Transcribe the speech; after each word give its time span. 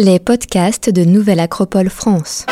Les 0.00 0.20
podcasts 0.20 0.90
de 0.90 1.04
Nouvelle 1.04 1.40
Acropole 1.40 1.90
France. 1.90 2.46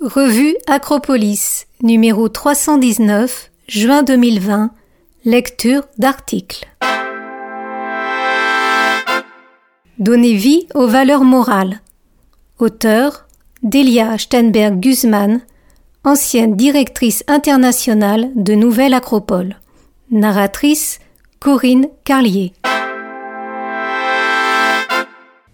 Revue 0.00 0.56
Acropolis, 0.66 1.66
numéro 1.82 2.30
319, 2.30 3.50
juin 3.68 4.02
2020. 4.02 4.70
Lecture 5.26 5.82
d'articles. 5.98 6.64
Donner 9.98 10.32
vie 10.32 10.66
aux 10.74 10.86
valeurs 10.86 11.24
morales. 11.24 11.82
Auteur 12.58 13.26
Delia 13.62 14.16
Steinberg-Guzman, 14.16 15.42
ancienne 16.02 16.56
directrice 16.56 17.24
internationale 17.28 18.30
de 18.36 18.54
Nouvelle 18.54 18.94
Acropole. 18.94 19.58
Narratrice 20.10 20.98
Corinne 21.40 21.88
Carlier. 22.04 22.54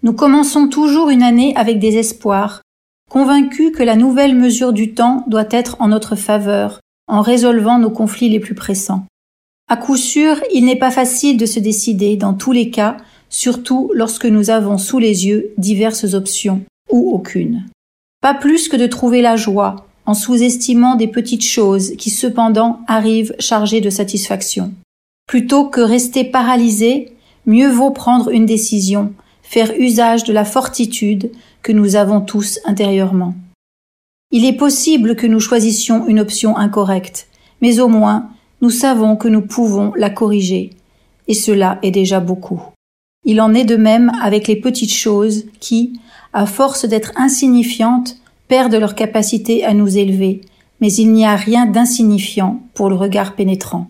Nous 0.04 0.12
commençons 0.12 0.68
toujours 0.68 1.08
une 1.08 1.22
année 1.22 1.56
avec 1.56 1.78
des 1.78 1.96
espoirs, 1.96 2.60
convaincus 3.10 3.72
que 3.74 3.82
la 3.82 3.96
nouvelle 3.96 4.34
mesure 4.34 4.74
du 4.74 4.92
temps 4.92 5.24
doit 5.28 5.48
être 5.50 5.76
en 5.80 5.88
notre 5.88 6.14
faveur, 6.14 6.80
en 7.08 7.22
résolvant 7.22 7.78
nos 7.78 7.88
conflits 7.88 8.28
les 8.28 8.38
plus 8.38 8.54
pressants. 8.54 9.06
À 9.66 9.78
coup 9.78 9.96
sûr, 9.96 10.36
il 10.52 10.66
n'est 10.66 10.78
pas 10.78 10.90
facile 10.90 11.38
de 11.38 11.46
se 11.46 11.58
décider 11.58 12.18
dans 12.18 12.34
tous 12.34 12.52
les 12.52 12.68
cas, 12.68 12.98
surtout 13.30 13.90
lorsque 13.94 14.26
nous 14.26 14.50
avons 14.50 14.76
sous 14.76 14.98
les 14.98 15.26
yeux 15.26 15.54
diverses 15.56 16.12
options, 16.12 16.60
ou 16.92 17.10
aucune. 17.14 17.64
Pas 18.20 18.34
plus 18.34 18.68
que 18.68 18.76
de 18.76 18.86
trouver 18.86 19.22
la 19.22 19.36
joie, 19.36 19.86
en 20.04 20.12
sous-estimant 20.12 20.96
des 20.96 21.08
petites 21.08 21.46
choses 21.46 21.92
qui 21.96 22.10
cependant 22.10 22.80
arrivent 22.88 23.34
chargées 23.38 23.80
de 23.80 23.88
satisfaction. 23.88 24.74
Plutôt 25.26 25.64
que 25.64 25.80
rester 25.80 26.24
paralysé, 26.24 27.16
mieux 27.46 27.70
vaut 27.70 27.90
prendre 27.90 28.28
une 28.28 28.44
décision, 28.44 29.14
faire 29.54 29.72
usage 29.78 30.24
de 30.24 30.32
la 30.32 30.44
fortitude 30.44 31.30
que 31.62 31.70
nous 31.70 31.94
avons 31.94 32.20
tous 32.20 32.58
intérieurement. 32.64 33.34
Il 34.32 34.44
est 34.44 34.56
possible 34.56 35.14
que 35.14 35.28
nous 35.28 35.38
choisissions 35.38 36.08
une 36.08 36.18
option 36.18 36.56
incorrecte, 36.56 37.28
mais 37.62 37.78
au 37.78 37.86
moins 37.86 38.30
nous 38.62 38.70
savons 38.70 39.14
que 39.14 39.28
nous 39.28 39.42
pouvons 39.42 39.92
la 39.94 40.10
corriger, 40.10 40.70
et 41.28 41.34
cela 41.34 41.78
est 41.84 41.92
déjà 41.92 42.18
beaucoup. 42.18 42.62
Il 43.24 43.40
en 43.40 43.54
est 43.54 43.64
de 43.64 43.76
même 43.76 44.10
avec 44.20 44.48
les 44.48 44.56
petites 44.56 44.92
choses 44.92 45.44
qui, 45.60 46.00
à 46.32 46.46
force 46.46 46.84
d'être 46.84 47.12
insignifiantes, 47.14 48.16
perdent 48.48 48.74
leur 48.74 48.96
capacité 48.96 49.64
à 49.64 49.72
nous 49.72 49.96
élever, 49.96 50.40
mais 50.80 50.92
il 50.92 51.12
n'y 51.12 51.26
a 51.26 51.36
rien 51.36 51.66
d'insignifiant 51.66 52.60
pour 52.74 52.88
le 52.88 52.96
regard 52.96 53.36
pénétrant. 53.36 53.86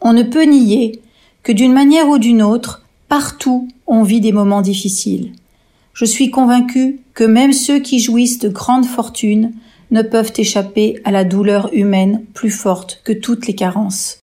On 0.00 0.12
ne 0.12 0.22
peut 0.22 0.44
nier 0.44 1.02
que 1.42 1.50
d'une 1.50 1.72
manière 1.72 2.08
ou 2.08 2.18
d'une 2.18 2.42
autre, 2.42 2.83
Partout, 3.08 3.68
on 3.86 4.02
vit 4.02 4.20
des 4.20 4.32
moments 4.32 4.62
difficiles. 4.62 5.32
Je 5.92 6.04
suis 6.04 6.30
convaincu 6.30 7.00
que 7.14 7.24
même 7.24 7.52
ceux 7.52 7.78
qui 7.78 8.00
jouissent 8.00 8.38
de 8.38 8.48
grandes 8.48 8.86
fortunes 8.86 9.52
ne 9.90 10.02
peuvent 10.02 10.32
échapper 10.36 11.00
à 11.04 11.12
la 11.12 11.24
douleur 11.24 11.70
humaine 11.72 12.24
plus 12.34 12.50
forte 12.50 13.00
que 13.04 13.12
toutes 13.12 13.46
les 13.46 13.54
carences. 13.54 14.18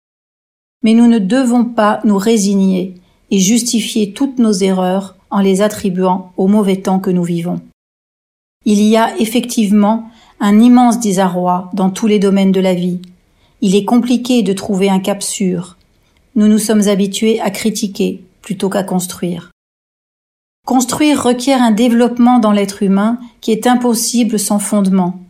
Mais 0.82 0.94
nous 0.94 1.06
ne 1.06 1.18
devons 1.18 1.64
pas 1.64 2.00
nous 2.04 2.16
résigner 2.16 2.94
et 3.30 3.38
justifier 3.38 4.12
toutes 4.12 4.38
nos 4.38 4.52
erreurs 4.52 5.16
en 5.30 5.40
les 5.40 5.60
attribuant 5.60 6.32
au 6.36 6.46
mauvais 6.46 6.76
temps 6.76 7.00
que 7.00 7.10
nous 7.10 7.24
vivons. 7.24 7.60
Il 8.64 8.80
y 8.80 8.96
a 8.96 9.16
effectivement 9.18 10.10
un 10.40 10.60
immense 10.60 11.00
désarroi 11.00 11.70
dans 11.74 11.90
tous 11.90 12.06
les 12.06 12.18
domaines 12.18 12.52
de 12.52 12.60
la 12.60 12.74
vie. 12.74 13.00
Il 13.60 13.74
est 13.74 13.84
compliqué 13.84 14.42
de 14.42 14.52
trouver 14.52 14.88
un 14.88 15.00
cap 15.00 15.22
sûr. 15.22 15.76
Nous 16.36 16.46
nous 16.46 16.58
sommes 16.58 16.88
habitués 16.88 17.40
à 17.40 17.50
critiquer, 17.50 18.22
plutôt 18.48 18.70
qu'à 18.70 18.82
construire. 18.82 19.50
Construire 20.66 21.22
requiert 21.22 21.60
un 21.60 21.70
développement 21.70 22.38
dans 22.38 22.50
l'être 22.50 22.82
humain 22.82 23.18
qui 23.42 23.52
est 23.52 23.66
impossible 23.66 24.38
sans 24.38 24.58
fondement. 24.58 25.20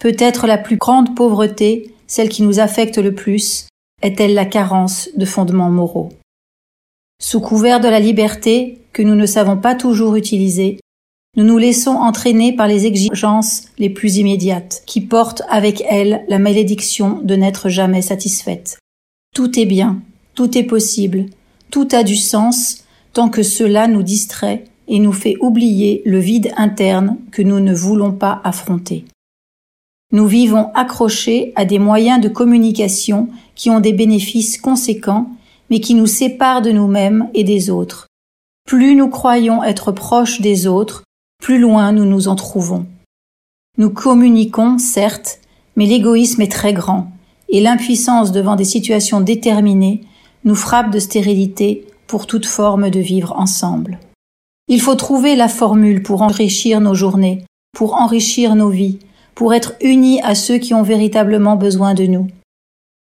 Peut-être 0.00 0.46
la 0.46 0.56
plus 0.56 0.78
grande 0.78 1.14
pauvreté, 1.14 1.92
celle 2.06 2.30
qui 2.30 2.42
nous 2.42 2.58
affecte 2.58 2.96
le 2.96 3.14
plus, 3.14 3.68
est-elle 4.00 4.32
la 4.32 4.46
carence 4.46 5.10
de 5.14 5.26
fondements 5.26 5.68
moraux. 5.68 6.08
Sous 7.20 7.42
couvert 7.42 7.78
de 7.78 7.88
la 7.88 8.00
liberté, 8.00 8.80
que 8.94 9.02
nous 9.02 9.16
ne 9.16 9.26
savons 9.26 9.58
pas 9.58 9.74
toujours 9.74 10.16
utiliser, 10.16 10.80
nous 11.36 11.44
nous 11.44 11.58
laissons 11.58 11.96
entraîner 11.96 12.56
par 12.56 12.68
les 12.68 12.86
exigences 12.86 13.64
les 13.76 13.90
plus 13.90 14.16
immédiates, 14.16 14.82
qui 14.86 15.02
portent 15.02 15.42
avec 15.50 15.82
elles 15.86 16.24
la 16.30 16.38
malédiction 16.38 17.20
de 17.22 17.34
n'être 17.36 17.68
jamais 17.68 18.00
satisfaite. 18.00 18.78
Tout 19.34 19.60
est 19.60 19.66
bien, 19.66 20.00
tout 20.34 20.56
est 20.56 20.64
possible, 20.64 21.26
tout 21.70 21.88
a 21.92 22.02
du 22.02 22.16
sens 22.16 22.84
tant 23.12 23.28
que 23.28 23.42
cela 23.42 23.88
nous 23.88 24.02
distrait 24.02 24.64
et 24.88 24.98
nous 24.98 25.12
fait 25.12 25.36
oublier 25.40 26.02
le 26.04 26.18
vide 26.18 26.52
interne 26.56 27.16
que 27.32 27.42
nous 27.42 27.60
ne 27.60 27.74
voulons 27.74 28.12
pas 28.12 28.40
affronter. 28.44 29.04
Nous 30.12 30.26
vivons 30.26 30.70
accrochés 30.74 31.52
à 31.56 31.64
des 31.64 31.78
moyens 31.78 32.20
de 32.20 32.28
communication 32.28 33.28
qui 33.54 33.70
ont 33.70 33.80
des 33.80 33.92
bénéfices 33.92 34.58
conséquents, 34.58 35.30
mais 35.68 35.80
qui 35.80 35.94
nous 35.94 36.06
séparent 36.06 36.62
de 36.62 36.70
nous-mêmes 36.70 37.28
et 37.34 37.42
des 37.42 37.70
autres. 37.70 38.06
Plus 38.66 38.94
nous 38.94 39.08
croyons 39.08 39.64
être 39.64 39.90
proches 39.90 40.40
des 40.40 40.66
autres, 40.66 41.02
plus 41.42 41.58
loin 41.58 41.92
nous 41.92 42.04
nous 42.04 42.28
en 42.28 42.36
trouvons. 42.36 42.86
Nous 43.78 43.90
communiquons, 43.90 44.78
certes, 44.78 45.40
mais 45.74 45.86
l'égoïsme 45.86 46.42
est 46.42 46.52
très 46.52 46.72
grand, 46.72 47.10
et 47.48 47.60
l'impuissance 47.60 48.32
devant 48.32 48.56
des 48.56 48.64
situations 48.64 49.20
déterminées 49.20 50.02
nous 50.46 50.54
frappe 50.54 50.90
de 50.90 50.98
stérilité 51.00 51.84
pour 52.06 52.26
toute 52.26 52.46
forme 52.46 52.88
de 52.88 53.00
vivre 53.00 53.34
ensemble. 53.36 53.98
Il 54.68 54.80
faut 54.80 54.94
trouver 54.94 55.36
la 55.36 55.48
formule 55.48 56.02
pour 56.02 56.22
enrichir 56.22 56.80
nos 56.80 56.94
journées, 56.94 57.44
pour 57.76 57.94
enrichir 57.94 58.54
nos 58.54 58.70
vies, 58.70 59.00
pour 59.34 59.52
être 59.52 59.74
unis 59.82 60.20
à 60.22 60.34
ceux 60.34 60.58
qui 60.58 60.72
ont 60.72 60.82
véritablement 60.82 61.56
besoin 61.56 61.94
de 61.94 62.04
nous. 62.04 62.28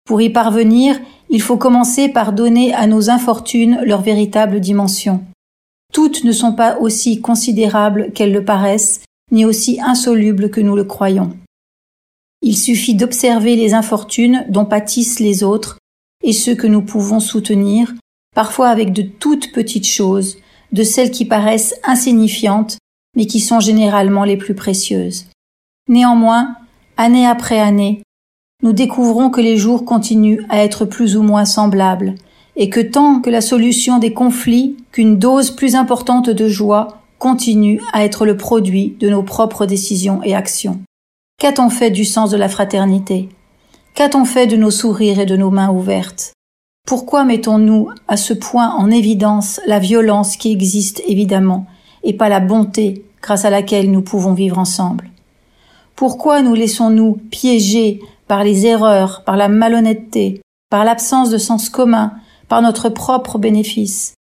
Pour 0.06 0.20
y 0.20 0.30
parvenir, 0.30 0.98
il 1.28 1.42
faut 1.42 1.56
commencer 1.56 2.08
par 2.08 2.32
donner 2.32 2.72
à 2.72 2.86
nos 2.86 3.10
infortunes 3.10 3.80
leur 3.84 4.00
véritable 4.00 4.60
dimension. 4.60 5.24
Toutes 5.92 6.24
ne 6.24 6.32
sont 6.32 6.52
pas 6.52 6.78
aussi 6.78 7.20
considérables 7.20 8.12
qu'elles 8.12 8.32
le 8.32 8.44
paraissent, 8.44 9.00
ni 9.32 9.44
aussi 9.44 9.80
insolubles 9.80 10.50
que 10.50 10.60
nous 10.60 10.76
le 10.76 10.84
croyons. 10.84 11.32
Il 12.42 12.56
suffit 12.56 12.94
d'observer 12.94 13.56
les 13.56 13.74
infortunes 13.74 14.44
dont 14.48 14.66
pâtissent 14.66 15.20
les 15.20 15.42
autres 15.42 15.78
et 16.24 16.32
ceux 16.32 16.56
que 16.56 16.66
nous 16.66 16.82
pouvons 16.82 17.20
soutenir, 17.20 17.94
parfois 18.34 18.68
avec 18.68 18.92
de 18.92 19.02
toutes 19.02 19.52
petites 19.52 19.86
choses, 19.86 20.38
de 20.72 20.82
celles 20.82 21.12
qui 21.12 21.24
paraissent 21.24 21.76
insignifiantes, 21.84 22.78
mais 23.14 23.26
qui 23.26 23.38
sont 23.38 23.60
généralement 23.60 24.24
les 24.24 24.36
plus 24.36 24.54
précieuses. 24.54 25.26
Néanmoins, 25.88 26.56
année 26.96 27.26
après 27.26 27.60
année, 27.60 28.02
nous 28.62 28.72
découvrons 28.72 29.30
que 29.30 29.42
les 29.42 29.56
jours 29.56 29.84
continuent 29.84 30.44
à 30.48 30.64
être 30.64 30.86
plus 30.86 31.16
ou 31.16 31.22
moins 31.22 31.44
semblables, 31.44 32.14
et 32.56 32.70
que 32.70 32.80
tant 32.80 33.20
que 33.20 33.30
la 33.30 33.40
solution 33.40 33.98
des 33.98 34.12
conflits, 34.12 34.76
qu'une 34.90 35.18
dose 35.18 35.50
plus 35.50 35.74
importante 35.74 36.30
de 36.30 36.48
joie 36.48 37.02
continue 37.18 37.80
à 37.92 38.04
être 38.04 38.24
le 38.24 38.36
produit 38.36 38.96
de 38.98 39.10
nos 39.10 39.22
propres 39.22 39.66
décisions 39.66 40.22
et 40.22 40.34
actions. 40.34 40.80
Qu'a-t-on 41.38 41.68
fait 41.68 41.90
du 41.90 42.04
sens 42.04 42.30
de 42.30 42.36
la 42.36 42.48
fraternité? 42.48 43.28
Qu'a-t-on 43.94 44.24
fait 44.24 44.48
de 44.48 44.56
nos 44.56 44.72
sourires 44.72 45.20
et 45.20 45.26
de 45.26 45.36
nos 45.36 45.52
mains 45.52 45.70
ouvertes? 45.70 46.32
Pourquoi 46.84 47.22
mettons-nous 47.22 47.90
à 48.08 48.16
ce 48.16 48.34
point 48.34 48.74
en 48.74 48.90
évidence 48.90 49.60
la 49.68 49.78
violence 49.78 50.36
qui 50.36 50.50
existe 50.50 51.00
évidemment, 51.06 51.66
et 52.02 52.12
pas 52.12 52.28
la 52.28 52.40
bonté 52.40 53.04
grâce 53.22 53.44
à 53.44 53.50
laquelle 53.50 53.92
nous 53.92 54.02
pouvons 54.02 54.32
vivre 54.32 54.58
ensemble? 54.58 55.10
Pourquoi 55.94 56.42
nous 56.42 56.54
laissons-nous 56.54 57.20
piéger 57.30 58.00
par 58.26 58.42
les 58.42 58.66
erreurs, 58.66 59.22
par 59.24 59.36
la 59.36 59.46
malhonnêteté, 59.46 60.40
par 60.70 60.84
l'absence 60.84 61.30
de 61.30 61.38
sens 61.38 61.68
commun, 61.68 62.14
par 62.48 62.62
notre 62.62 62.88
propre 62.88 63.38
bénéfice? 63.38 64.14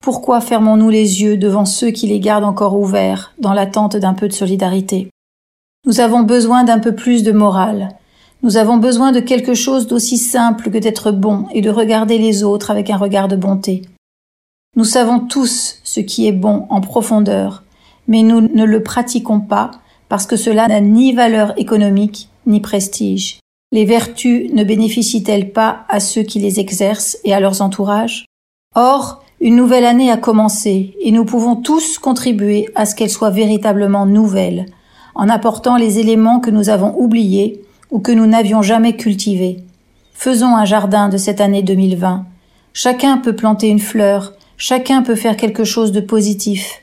Pourquoi 0.00 0.40
fermons-nous 0.40 0.90
les 0.90 1.22
yeux 1.22 1.36
devant 1.36 1.64
ceux 1.64 1.90
qui 1.90 2.06
les 2.06 2.20
gardent 2.20 2.44
encore 2.44 2.78
ouverts 2.78 3.34
dans 3.40 3.52
l'attente 3.52 3.96
d'un 3.96 4.14
peu 4.14 4.28
de 4.28 4.32
solidarité? 4.32 5.10
Nous 5.86 5.98
avons 5.98 6.22
besoin 6.22 6.62
d'un 6.62 6.78
peu 6.78 6.94
plus 6.94 7.24
de 7.24 7.32
morale, 7.32 7.88
nous 8.42 8.56
avons 8.56 8.76
besoin 8.76 9.12
de 9.12 9.20
quelque 9.20 9.54
chose 9.54 9.86
d'aussi 9.86 10.16
simple 10.16 10.70
que 10.70 10.78
d'être 10.78 11.10
bon 11.10 11.46
et 11.52 11.60
de 11.60 11.70
regarder 11.70 12.18
les 12.18 12.44
autres 12.44 12.70
avec 12.70 12.88
un 12.90 12.96
regard 12.96 13.28
de 13.28 13.36
bonté. 13.36 13.82
Nous 14.76 14.84
savons 14.84 15.20
tous 15.20 15.80
ce 15.82 16.00
qui 16.00 16.28
est 16.28 16.32
bon 16.32 16.66
en 16.70 16.80
profondeur, 16.80 17.64
mais 18.06 18.22
nous 18.22 18.40
ne 18.40 18.64
le 18.64 18.82
pratiquons 18.82 19.40
pas 19.40 19.72
parce 20.08 20.26
que 20.26 20.36
cela 20.36 20.68
n'a 20.68 20.80
ni 20.80 21.12
valeur 21.12 21.58
économique 21.58 22.28
ni 22.46 22.60
prestige. 22.60 23.40
Les 23.72 23.84
vertus 23.84 24.52
ne 24.52 24.64
bénéficient-elles 24.64 25.52
pas 25.52 25.84
à 25.88 26.00
ceux 26.00 26.22
qui 26.22 26.38
les 26.38 26.60
exercent 26.60 27.18
et 27.24 27.34
à 27.34 27.40
leurs 27.40 27.60
entourages? 27.60 28.24
Or, 28.74 29.22
une 29.40 29.56
nouvelle 29.56 29.84
année 29.84 30.10
a 30.10 30.16
commencé 30.16 30.96
et 31.02 31.10
nous 31.10 31.24
pouvons 31.24 31.56
tous 31.56 31.98
contribuer 31.98 32.68
à 32.74 32.86
ce 32.86 32.94
qu'elle 32.94 33.10
soit 33.10 33.30
véritablement 33.30 34.06
nouvelle, 34.06 34.66
en 35.14 35.28
apportant 35.28 35.76
les 35.76 35.98
éléments 35.98 36.40
que 36.40 36.50
nous 36.50 36.70
avons 36.70 36.94
oubliés 36.98 37.62
ou 37.90 38.00
que 38.00 38.12
nous 38.12 38.26
n'avions 38.26 38.62
jamais 38.62 38.96
cultivé. 38.96 39.58
Faisons 40.14 40.56
un 40.56 40.64
jardin 40.64 41.08
de 41.08 41.16
cette 41.16 41.40
année 41.40 41.62
2020. 41.62 42.26
Chacun 42.72 43.18
peut 43.18 43.34
planter 43.34 43.68
une 43.68 43.78
fleur, 43.78 44.32
Chacun 44.60 45.02
peut 45.02 45.14
faire 45.14 45.36
quelque 45.36 45.62
chose 45.62 45.92
de 45.92 46.00
positif. 46.00 46.82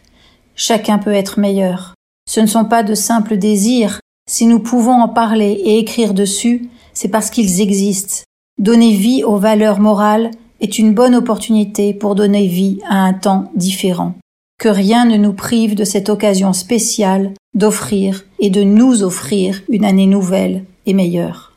Chacun 0.55 0.97
peut 0.97 1.11
être 1.11 1.41
meilleur. 1.41 1.93
Ce 2.25 2.39
ne 2.39 2.45
sont 2.45 2.63
pas 2.63 2.83
de 2.83 2.95
simples 2.95 3.37
désirs. 3.37 3.99
Si 4.29 4.47
nous 4.47 4.59
pouvons 4.59 4.93
en 4.93 5.09
parler 5.09 5.51
et 5.51 5.77
écrire 5.77 6.13
dessus, 6.13 6.69
c'est 6.93 7.09
parce 7.09 7.29
qu'ils 7.29 7.59
existent. 7.59 8.23
Donner 8.57 8.93
vie 8.93 9.25
aux 9.25 9.35
valeurs 9.35 9.81
morales 9.81 10.31
est 10.61 10.79
une 10.79 10.93
bonne 10.93 11.15
opportunité 11.15 11.93
pour 11.93 12.15
donner 12.15 12.47
vie 12.47 12.79
à 12.89 12.95
un 12.95 13.13
temps 13.13 13.51
différent. 13.55 14.15
Que 14.57 14.69
rien 14.69 15.05
ne 15.05 15.17
nous 15.17 15.33
prive 15.33 15.75
de 15.75 15.83
cette 15.83 16.09
occasion 16.09 16.53
spéciale 16.53 17.33
d'offrir 17.53 18.25
et 18.39 18.49
de 18.49 18.63
nous 18.63 19.03
offrir 19.03 19.61
une 19.69 19.85
année 19.85 20.07
nouvelle 20.07 20.65
et 20.85 20.93
meilleure. 20.93 21.54